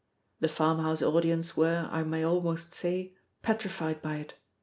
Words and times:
The 0.39 0.47
farmhouse 0.49 1.03
audience 1.03 1.55
were, 1.55 1.87
I 1.91 2.01
may 2.01 2.23
almost 2.23 2.73
say, 2.73 3.13
petrified 3.43 4.01
by 4.01 4.15
it. 4.15 4.33